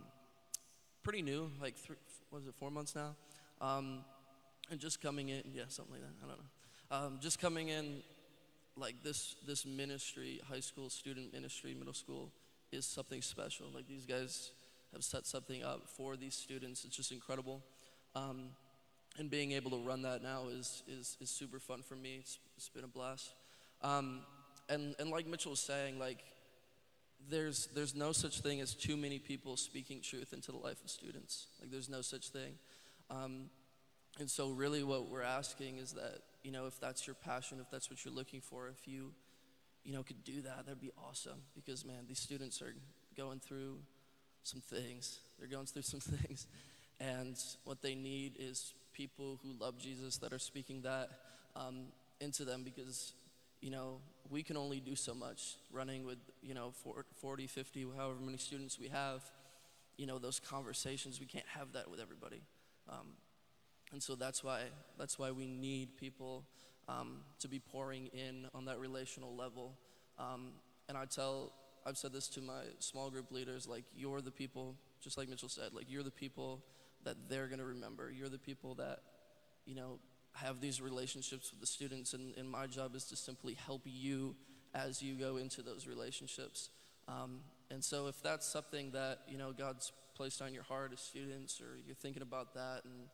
[1.02, 1.96] pretty new, like three,
[2.30, 3.16] what is it, four months now?
[3.62, 4.00] Um,
[4.72, 6.14] and just coming in, yeah, something like that.
[6.24, 7.08] I don't know.
[7.08, 8.02] Um, just coming in,
[8.78, 12.32] like this this ministry, high school student ministry, middle school,
[12.72, 13.68] is something special.
[13.74, 14.52] Like these guys
[14.94, 16.86] have set something up for these students.
[16.86, 17.62] It's just incredible.
[18.16, 18.50] Um,
[19.18, 22.18] and being able to run that now is, is, is super fun for me.
[22.20, 23.34] It's, it's been a blast.
[23.82, 24.22] Um,
[24.68, 26.20] and, and like Mitchell was saying, like,
[27.30, 30.90] there's, there's no such thing as too many people speaking truth into the life of
[30.90, 31.48] students.
[31.62, 32.54] Like, there's no such thing.
[33.10, 33.50] Um,
[34.20, 37.70] and so, really, what we're asking is that, you know, if that's your passion, if
[37.70, 39.12] that's what you're looking for, if you,
[39.84, 41.42] you know, could do that, that'd be awesome.
[41.54, 42.74] Because, man, these students are
[43.18, 43.78] going through
[44.44, 45.20] some things.
[45.38, 46.48] They're going through some things.
[47.00, 51.10] And what they need is people who love Jesus that are speaking that
[51.58, 51.88] um,
[52.22, 53.12] into them because,
[53.60, 53.98] you know,
[54.30, 56.72] we can only do so much running with, you know,
[57.20, 59.22] 40, 50, however many students we have.
[59.98, 62.42] You know, those conversations, we can't have that with everybody.
[62.90, 63.08] Um,
[63.92, 64.62] and so that's why,
[64.98, 66.44] that's why we need people
[66.88, 69.74] um, to be pouring in on that relational level.
[70.20, 70.54] Um,
[70.88, 71.52] and I tell,
[71.86, 75.50] I've said this to my small group leaders, like, you're the people, just like Mitchell
[75.50, 76.62] said, like, you're the people
[77.04, 78.12] that they're going to remember.
[78.12, 79.00] You're the people that,
[79.66, 80.00] you know,
[80.34, 84.36] have these relationships with the students, and, and my job is to simply help you
[84.74, 86.70] as you go into those relationships.
[87.08, 87.40] Um,
[87.72, 91.62] and so, if that's something that you know God's placed on your heart as students,
[91.62, 93.08] or you're thinking about that, and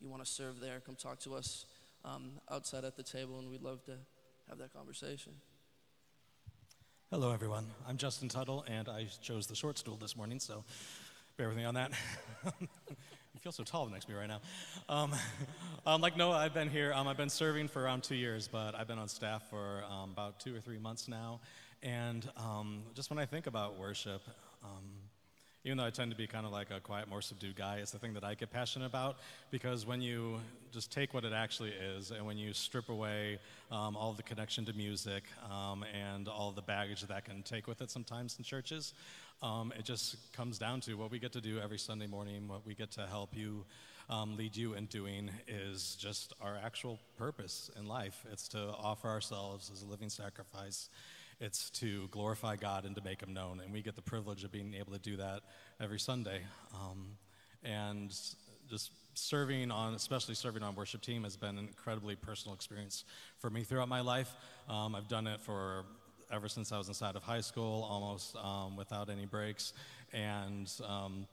[0.00, 1.66] you want to serve there, come talk to us
[2.04, 3.92] um, outside at the table, and we'd love to
[4.48, 5.32] have that conversation.
[7.10, 7.66] Hello, everyone.
[7.86, 10.64] I'm Justin Tuttle, and I chose the short stool this morning, so
[11.36, 11.92] bear with me on that.
[12.60, 14.40] you feel so tall next to me right now.
[14.88, 15.12] Um,
[15.84, 16.94] um, like Noah, I've been here.
[16.94, 20.12] Um, I've been serving for around two years, but I've been on staff for um,
[20.12, 21.40] about two or three months now.
[21.82, 24.22] And um, just when I think about worship,
[24.64, 24.84] um,
[25.64, 27.90] even though I tend to be kind of like a quiet, more subdued guy, it's
[27.90, 29.18] the thing that I get passionate about
[29.50, 30.38] because when you
[30.72, 33.38] just take what it actually is and when you strip away
[33.70, 37.82] um, all the connection to music um, and all the baggage that can take with
[37.82, 38.94] it sometimes in churches,
[39.42, 42.64] um, it just comes down to what we get to do every Sunday morning, what
[42.66, 43.64] we get to help you.
[44.08, 48.26] Um, lead you in doing is just our actual purpose in life.
[48.32, 50.88] It's to offer ourselves as a living sacrifice
[51.40, 53.60] it's to glorify God and to make Him known.
[53.60, 55.40] And we get the privilege of being able to do that
[55.80, 56.42] every Sunday.
[56.74, 57.16] Um,
[57.64, 58.10] and
[58.68, 63.04] just serving on, especially serving on worship team, has been an incredibly personal experience
[63.38, 64.34] for me throughout my life.
[64.68, 65.84] Um, I've done it for
[66.30, 69.72] ever since I was inside of high school, almost um, without any breaks.
[70.12, 71.26] And um,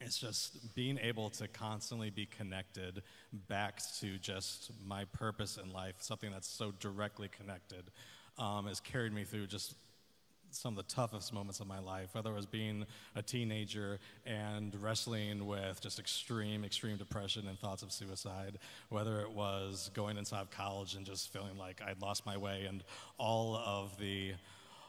[0.00, 3.02] it's just being able to constantly be connected
[3.48, 7.84] back to just my purpose in life, something that's so directly connected
[8.38, 9.74] um, has carried me through just
[10.50, 14.74] some of the toughest moments of my life, whether it was being a teenager and
[14.82, 20.40] wrestling with just extreme, extreme depression and thoughts of suicide, whether it was going inside
[20.40, 22.82] of college and just feeling like I'd lost my way and
[23.18, 24.32] all of the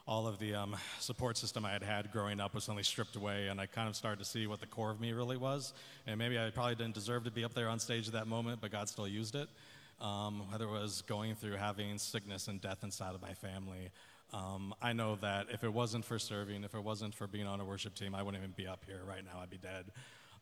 [0.08, 3.50] all of the um, support system I had had growing up was suddenly stripped away,
[3.50, 5.72] and I kind of started to see what the core of me really was.
[6.08, 8.60] And maybe I probably didn't deserve to be up there on stage at that moment,
[8.60, 9.48] but God still used it
[10.02, 13.90] um, whether it was going through having sickness and death inside of my family.
[14.32, 17.60] Um, I know that if it wasn't for serving, if it wasn't for being on
[17.60, 19.40] a worship team, I wouldn't even be up here right now.
[19.42, 19.86] I'd be dead.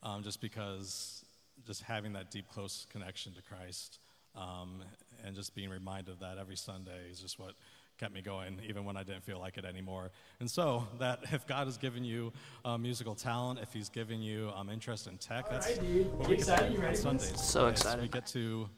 [0.04, 1.24] Um, just because
[1.66, 4.00] just having that deep, close connection to Christ
[4.36, 4.84] um,
[5.26, 7.54] and just being reminded of that every Sunday is just what
[7.98, 10.12] kept me going, even when I didn't feel like it anymore.
[10.40, 12.32] And so, that if God has given you
[12.64, 16.14] uh, musical talent, if He's given you um, interest in tech, that's right, dude.
[16.14, 16.96] what You we get to You do on ready?
[16.98, 17.42] Sundays.
[17.42, 18.02] So is excited.
[18.04, 18.70] We get to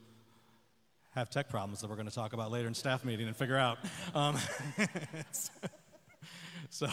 [1.14, 3.56] have tech problems that we're going to talk about later in staff meeting and figure
[3.56, 3.78] out.
[4.14, 4.36] Um,
[6.70, 6.86] so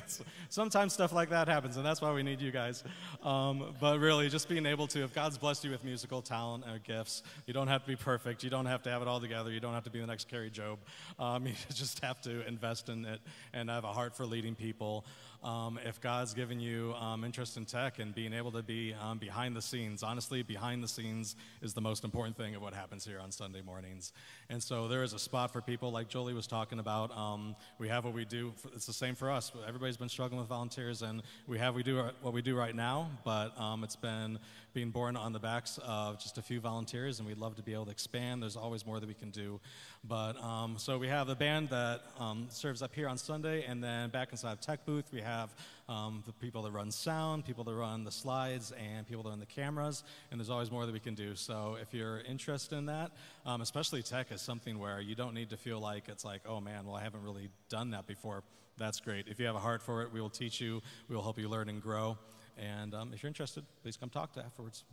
[0.48, 2.84] sometimes stuff like that happens, and that's why we need you guys.
[3.22, 6.78] Um, but really, just being able to, if God's blessed you with musical talent or
[6.78, 8.44] gifts, you don't have to be perfect.
[8.44, 9.50] You don't have to have it all together.
[9.50, 10.78] You don't have to be the next Kari Jobe.
[11.18, 13.20] Um, you just have to invest in it
[13.52, 15.04] and have a heart for leading people.
[15.44, 19.18] Um, if God's given you um, interest in tech and being able to be um,
[19.18, 23.04] behind the scenes, honestly, behind the scenes is the most important thing of what happens
[23.04, 24.14] here on Sunday mornings.
[24.48, 27.14] And so there is a spot for people like Jolie was talking about.
[27.14, 28.54] Um, we have what we do.
[28.74, 29.52] It's the same for us.
[29.66, 33.08] Everybody's been struggling with volunteers, and we have we do what we do right now.
[33.24, 34.38] But um, it's been
[34.74, 37.72] being born on the backs of just a few volunteers, and we'd love to be
[37.72, 38.42] able to expand.
[38.42, 39.60] There's always more that we can do.
[40.02, 43.82] But um, so we have the band that um, serves up here on Sunday, and
[43.82, 45.54] then back inside Tech Booth, we have
[45.88, 49.40] um, the people that run sound, people that run the slides, and people that run
[49.40, 50.02] the cameras.
[50.30, 51.34] And there's always more that we can do.
[51.36, 53.12] So if you're interested in that,
[53.46, 56.60] um, especially tech is something where you don't need to feel like it's like, oh
[56.60, 58.42] man, well, I haven't really done that before.
[58.76, 59.28] That's great.
[59.28, 61.48] If you have a heart for it, we will teach you, we will help you
[61.48, 62.18] learn and grow.
[62.58, 64.84] And um, if you're interested, please come talk to afterwards.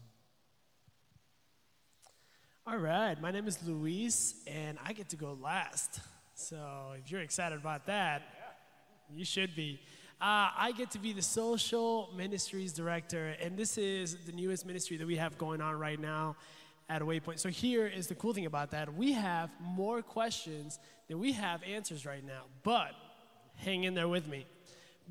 [2.68, 6.00] All right, my name is Luis, and I get to go last.
[6.36, 8.22] So if you're excited about that,
[9.12, 9.80] you should be.
[10.22, 14.98] Uh, I get to be the social ministries director, and this is the newest ministry
[14.98, 16.36] that we have going on right now
[16.88, 17.40] at Waypoint.
[17.40, 20.78] So here is the cool thing about that: we have more questions
[21.08, 22.44] than we have answers right now.
[22.64, 22.92] But
[23.56, 24.46] hang in there with me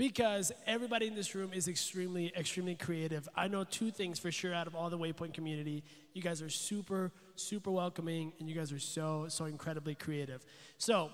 [0.00, 3.28] because everybody in this room is extremely, extremely creative.
[3.36, 5.84] I know two things for sure out of all the Waypoint community.
[6.14, 10.42] You guys are super, super welcoming, and you guys are so, so incredibly creative.
[10.78, 11.10] So,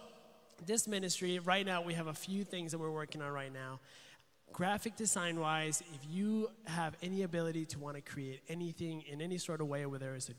[0.64, 3.80] this ministry, right now, we have a few things that we're working on right now.
[4.52, 9.36] graphic design wise, if you have any ability to want to create anything in any
[9.36, 10.34] sort of way, whether it's a,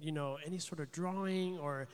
[0.00, 1.86] you know, any sort of drawing or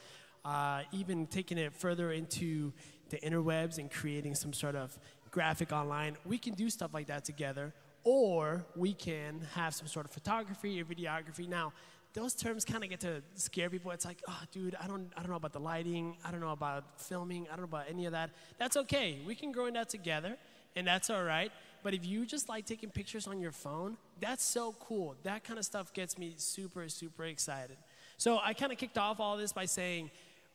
[0.44, 2.72] uh, even taking it further into
[3.12, 4.98] the interwebs and creating some sort of
[5.30, 7.72] graphic online, we can do stuff like that together.
[8.04, 11.48] Or we can have some sort of photography or videography.
[11.48, 11.72] Now,
[12.14, 13.92] those terms kind of get to scare people.
[13.92, 16.16] It's like, oh, dude, I don't, I don't know about the lighting.
[16.24, 17.46] I don't know about filming.
[17.46, 18.30] I don't know about any of that.
[18.58, 19.20] That's okay.
[19.24, 20.36] We can grow in that together,
[20.74, 21.52] and that's all right.
[21.84, 25.14] But if you just like taking pictures on your phone, that's so cool.
[25.22, 27.76] That kind of stuff gets me super, super excited.
[28.18, 30.10] So I kind of kicked off all this by saying,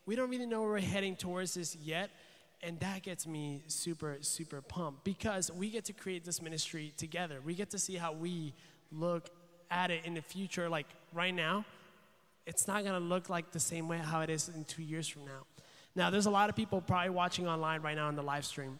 [0.06, 2.10] we don't really know where we're heading towards this yet.
[2.62, 7.38] And that gets me super, super pumped because we get to create this ministry together.
[7.44, 8.52] We get to see how we
[8.90, 9.30] look
[9.70, 10.68] at it in the future.
[10.68, 11.64] Like right now,
[12.46, 15.06] it's not going to look like the same way how it is in two years
[15.06, 15.46] from now.
[15.94, 18.78] Now, there's a lot of people probably watching online right now on the live stream.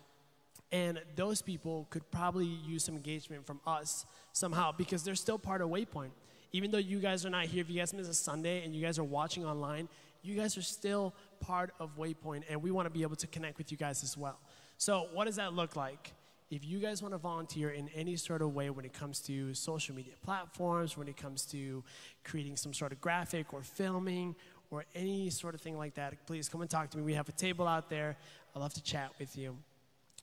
[0.70, 5.62] And those people could probably use some engagement from us somehow because they're still part
[5.62, 6.10] of Waypoint.
[6.52, 8.82] Even though you guys are not here, if you guys miss a Sunday and you
[8.82, 9.88] guys are watching online,
[10.22, 13.58] you guys are still part of Waypoint, and we want to be able to connect
[13.58, 14.38] with you guys as well.
[14.76, 16.12] So, what does that look like?
[16.50, 19.52] If you guys want to volunteer in any sort of way when it comes to
[19.52, 21.84] social media platforms, when it comes to
[22.24, 24.34] creating some sort of graphic or filming
[24.70, 27.02] or any sort of thing like that, please come and talk to me.
[27.02, 28.16] We have a table out there.
[28.54, 29.56] I'd love to chat with you.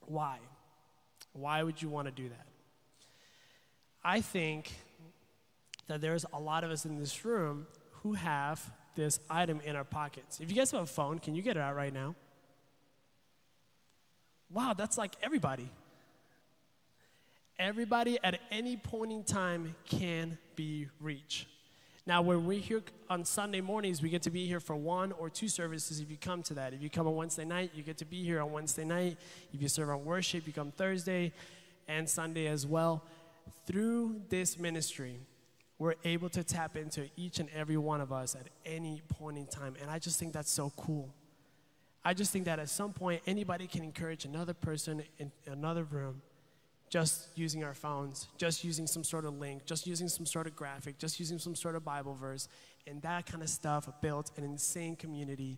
[0.07, 0.37] Why?
[1.33, 2.47] Why would you want to do that?
[4.03, 4.71] I think
[5.87, 7.67] that there's a lot of us in this room
[8.01, 10.39] who have this item in our pockets.
[10.39, 12.15] If you guys have a phone, can you get it out right now?
[14.51, 15.69] Wow, that's like everybody.
[17.57, 21.47] Everybody at any point in time can be reached.
[22.07, 25.29] Now, when we're here on Sunday mornings, we get to be here for one or
[25.29, 26.73] two services if you come to that.
[26.73, 29.17] If you come on Wednesday night, you get to be here on Wednesday night.
[29.53, 31.31] If you serve on worship, you come Thursday
[31.87, 33.03] and Sunday as well.
[33.65, 35.17] Through this ministry,
[35.77, 39.45] we're able to tap into each and every one of us at any point in
[39.45, 39.75] time.
[39.81, 41.13] And I just think that's so cool.
[42.03, 46.21] I just think that at some point, anybody can encourage another person in another room
[46.89, 50.55] just using our phones, just using some sort of link, just using some sort of
[50.55, 52.47] graphic, just using some sort of Bible verse.
[52.87, 55.57] And that kind of stuff built an insane community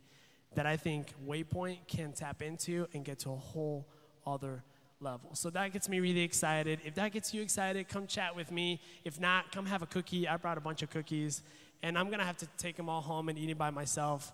[0.55, 3.86] that I think Waypoint can tap into and get to a whole
[4.26, 4.63] other
[4.99, 5.35] level.
[5.35, 6.79] So that gets me really excited.
[6.83, 8.81] If that gets you excited, come chat with me.
[9.03, 10.27] If not, come have a cookie.
[10.27, 11.43] I brought a bunch of cookies,
[11.83, 14.31] and I'm gonna have to take them all home and eat it by myself.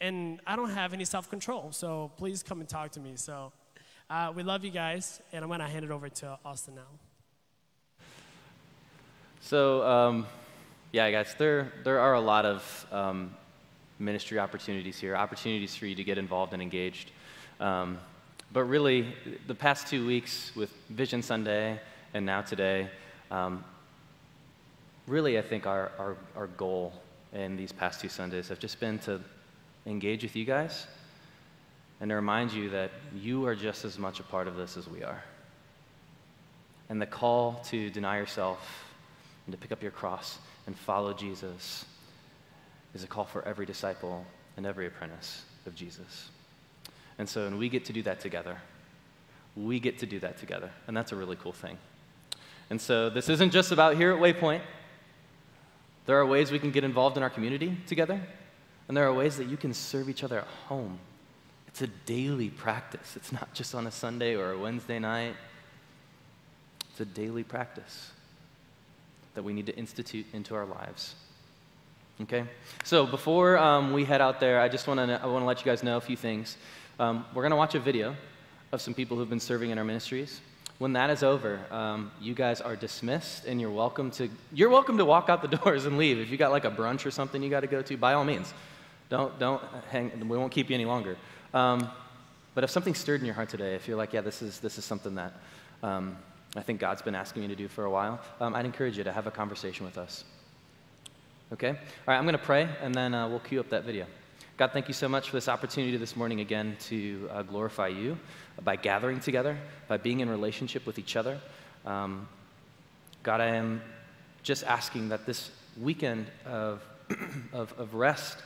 [0.00, 3.12] And I don't have any self control, so please come and talk to me.
[3.16, 3.52] So
[4.10, 7.86] uh, we love you guys, and I'm gonna hand it over to Austin now.
[9.40, 10.26] So, um,
[10.92, 13.34] yeah, guys, there, there are a lot of um,
[13.98, 17.12] ministry opportunities here, opportunities for you to get involved and engaged.
[17.60, 17.98] Um,
[18.52, 19.14] but really,
[19.46, 21.80] the past two weeks with Vision Sunday
[22.14, 22.88] and now today,
[23.30, 23.64] um,
[25.06, 26.92] really, I think our, our, our goal
[27.32, 29.20] in these past two Sundays have just been to
[29.84, 30.86] engage with you guys
[32.00, 34.88] and to remind you that you are just as much a part of this as
[34.88, 35.22] we are.
[36.88, 38.84] And the call to deny yourself
[39.46, 41.84] and to pick up your cross and follow Jesus
[42.94, 44.24] is a call for every disciple
[44.56, 46.30] and every apprentice of Jesus.
[47.18, 48.58] And so, and we get to do that together.
[49.56, 50.70] We get to do that together.
[50.86, 51.78] And that's a really cool thing.
[52.68, 54.60] And so, this isn't just about here at Waypoint.
[56.06, 58.20] There are ways we can get involved in our community together,
[58.86, 60.98] and there are ways that you can serve each other at home.
[61.66, 65.34] It's a daily practice, it's not just on a Sunday or a Wednesday night.
[66.90, 68.12] It's a daily practice
[69.34, 71.14] that we need to institute into our lives.
[72.22, 72.44] Okay?
[72.84, 75.58] So, before um, we head out there, I just want to I want to let
[75.58, 76.56] you guys know a few things.
[76.98, 78.16] Um, we're going to watch a video
[78.72, 80.40] of some people who've been serving in our ministries.
[80.78, 84.96] When that is over, um, you guys are dismissed, and you're welcome to you're welcome
[84.96, 86.18] to walk out the doors and leave.
[86.18, 88.24] If you got like a brunch or something you got to go to, by all
[88.24, 88.52] means,
[89.10, 90.10] don't don't hang.
[90.26, 91.18] We won't keep you any longer.
[91.52, 91.90] Um,
[92.54, 94.78] but if something stirred in your heart today, if you're like, yeah, this is this
[94.78, 95.34] is something that
[95.82, 96.16] um,
[96.56, 99.04] I think God's been asking me to do for a while, um, I'd encourage you
[99.04, 100.24] to have a conversation with us.
[101.52, 101.68] Okay?
[101.68, 101.76] All
[102.08, 104.06] right, I'm going to pray, and then uh, we'll cue up that video.
[104.56, 108.16] God, thank you so much for this opportunity this morning again to uh, glorify you
[108.64, 111.38] by gathering together, by being in relationship with each other.
[111.84, 112.26] Um,
[113.22, 113.82] God, I am
[114.42, 116.82] just asking that this weekend of,
[117.52, 118.38] of, of rest,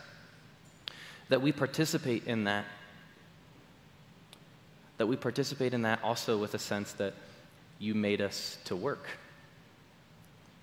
[1.29, 2.65] that we participate in that,
[4.97, 7.15] that we participate in that also with a sense that
[7.79, 9.07] you made us to work.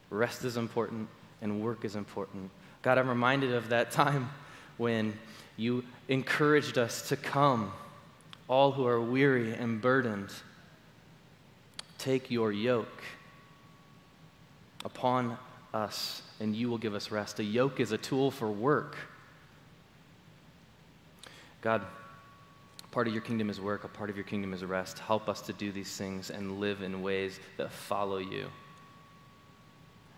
[0.10, 1.08] Rest is important
[1.42, 2.52] and work is important.
[2.82, 4.30] God, I'm reminded of that time
[4.76, 5.18] when
[5.58, 7.74] you encouraged us to come,
[8.48, 10.32] all who are weary and burdened,
[11.98, 13.04] Take your yoke
[14.86, 15.38] upon
[15.74, 17.40] us, and you will give us rest.
[17.40, 18.96] A yoke is a tool for work.
[21.62, 21.84] God,
[22.92, 25.00] part of your kingdom is work, a part of your kingdom is rest.
[25.00, 28.46] Help us to do these things and live in ways that follow you.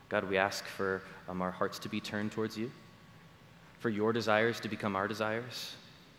[0.10, 2.72] God, we ask for um, our hearts to be turned towards you,
[3.80, 5.76] for your desires to become our desires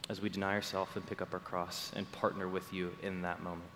[0.09, 3.43] as we deny ourselves and pick up our cross and partner with you in that
[3.43, 3.71] moment.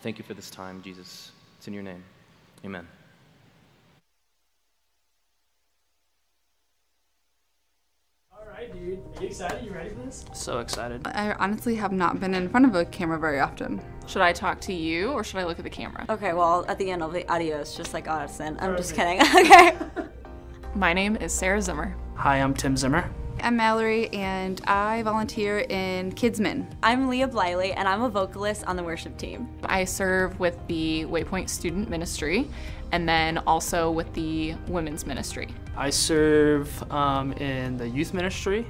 [0.00, 1.32] Thank you for this time, Jesus.
[1.58, 2.02] It's in your name.
[2.64, 2.86] Amen.
[8.32, 9.00] All right, dude.
[9.16, 9.64] Are you excited?
[9.64, 10.24] You ready for this?
[10.32, 11.06] So excited.
[11.06, 13.80] I honestly have not been in front of a camera very often.
[14.06, 16.06] Should I talk to you or should I look at the camera?
[16.08, 18.56] Okay, well, at the end of the adios, just like Addison.
[18.60, 19.20] I'm just kidding.
[19.36, 19.76] okay.
[20.74, 21.96] My name is Sarah Zimmer.
[22.14, 23.10] Hi, I'm Tim Zimmer.
[23.42, 26.66] I'm Mallory, and I volunteer in Kidsmen.
[26.82, 29.48] I'm Leah Bliley, and I'm a vocalist on the worship team.
[29.64, 32.48] I serve with the Waypoint Student Ministry
[32.92, 35.48] and then also with the Women's Ministry.
[35.76, 38.66] I serve um, in the youth ministry,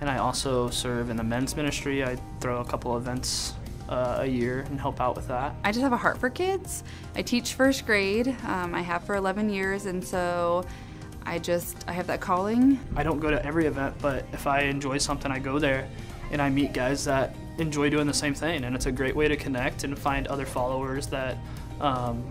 [0.00, 2.04] and I also serve in the men's ministry.
[2.04, 3.54] I throw a couple events
[3.88, 5.54] uh, a year and help out with that.
[5.64, 6.82] I just have a heart for kids.
[7.14, 8.28] I teach first grade.
[8.44, 10.64] Um, I have for 11 years, and so
[11.26, 12.78] I just I have that calling.
[12.94, 15.88] I don't go to every event, but if I enjoy something, I go there,
[16.30, 19.26] and I meet guys that enjoy doing the same thing, and it's a great way
[19.26, 21.36] to connect and find other followers that
[21.80, 22.24] um,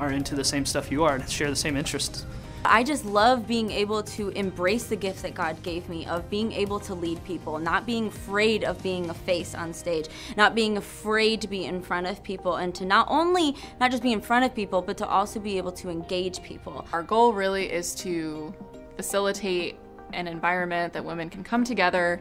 [0.00, 2.24] are into the same stuff you are and share the same interests.
[2.64, 6.52] I just love being able to embrace the gifts that God gave me of being
[6.52, 10.76] able to lead people, not being afraid of being a face on stage, not being
[10.76, 14.20] afraid to be in front of people, and to not only not just be in
[14.20, 16.86] front of people, but to also be able to engage people.
[16.92, 18.54] Our goal really is to
[18.96, 19.76] facilitate
[20.12, 22.20] an environment that women can come together,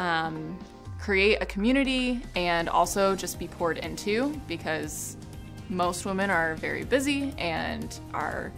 [0.00, 0.58] um,
[0.98, 5.16] create a community, and also just be poured into because
[5.70, 8.52] most women are very busy and are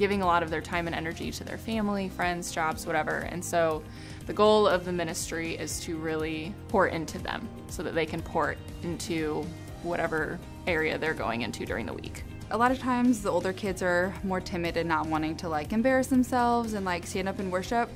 [0.00, 3.28] giving a lot of their time and energy to their family, friends, jobs, whatever.
[3.30, 3.82] And so
[4.24, 8.22] the goal of the ministry is to really pour into them so that they can
[8.22, 9.44] pour into
[9.82, 12.24] whatever area they're going into during the week.
[12.50, 15.70] A lot of times the older kids are more timid and not wanting to like
[15.74, 17.90] embarrass themselves and like stand up and worship.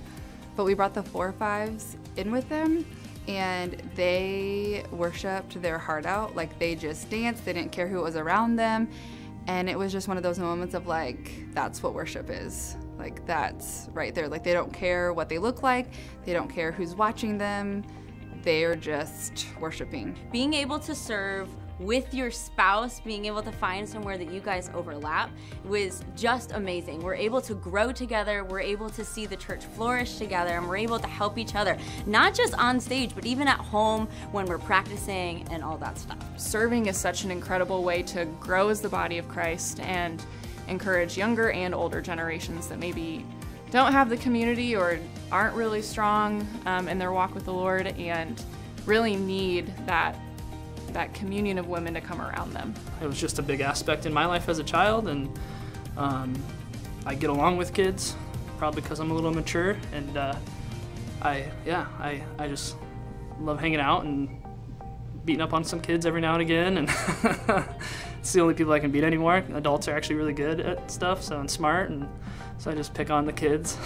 [0.57, 2.85] But we brought the four or fives in with them
[3.29, 6.37] and they worshiped their heart out.
[6.37, 8.91] Like they just danced, they didn't care who was around them.
[9.47, 12.77] And it was just one of those moments of like, that's what worship is.
[12.99, 14.29] Like, that's right there.
[14.29, 15.89] Like, they don't care what they look like,
[16.25, 17.85] they don't care who's watching them,
[18.43, 20.17] they're just worshiping.
[20.31, 24.71] Being able to serve with your spouse, being able to find somewhere that you guys
[24.75, 25.31] overlap
[25.65, 27.01] was just amazing.
[27.01, 30.77] We're able to grow together, we're able to see the church flourish together, and we're
[30.77, 34.59] able to help each other, not just on stage, but even at home when we're
[34.59, 36.19] practicing and all that stuff.
[36.37, 40.25] Serving is such an incredible way to grow as the body of Christ and
[40.69, 43.25] encourage younger and older generations that maybe
[43.71, 44.99] don't have the community or
[45.33, 48.43] aren't really strong um, in their walk with the Lord and
[48.87, 50.17] really need that
[50.95, 52.73] that communion of women to come around them.
[53.03, 55.29] It was just a big aspect in my life as a child, and
[55.97, 56.35] um,
[57.05, 58.17] I get along with kids,
[58.57, 60.35] probably because I'm a little mature, and uh,
[61.21, 62.77] I, yeah, I, I just
[63.41, 64.29] love hanging out and
[65.25, 66.89] beating up on some kids every now and again, and
[68.19, 69.45] it's the only people I can beat anymore.
[69.55, 72.09] Adults are actually really good at stuff, so and smart, and
[72.59, 73.77] so I just pick on the kids.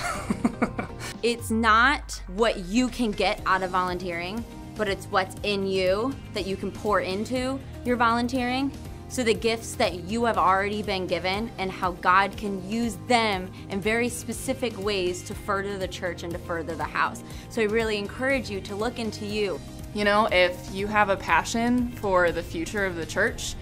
[1.23, 4.45] it's not what you can get out of volunteering
[4.79, 8.73] but it's what's in you that you can pour into your volunteering.
[9.11, 13.51] So, the gifts that you have already been given and how God can use them
[13.71, 17.23] in very specific ways to further the church and to further the house.
[17.49, 19.59] So, I really encourage you to look into you.
[19.95, 23.55] You know, if you have a passion for the future of the church,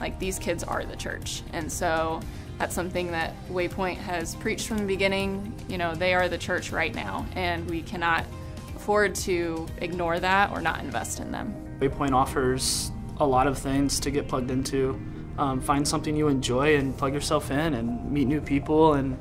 [0.00, 1.42] like these kids are the church.
[1.52, 2.20] And so,
[2.58, 5.52] that's something that Waypoint has preached from the beginning.
[5.68, 8.24] You know, they are the church right now, and we cannot
[8.84, 11.54] afford to ignore that or not invest in them.
[11.80, 15.00] Waypoint offers a lot of things to get plugged into.
[15.38, 19.16] Um, find something you enjoy and plug yourself in and meet new people and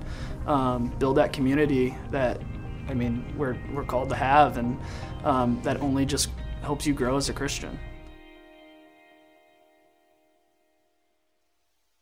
[0.47, 2.41] um, build that community that,
[2.89, 4.77] I mean, we're, we're called to have and
[5.23, 6.29] um, that only just
[6.61, 7.79] helps you grow as a Christian.